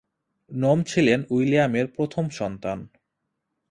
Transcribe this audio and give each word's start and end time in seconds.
নোম 0.51 0.79
ছিলেন 0.83 1.19
উইলিয়ামের 1.29 1.87
প্রথম 1.87 2.25
সন্তান। 2.29 2.77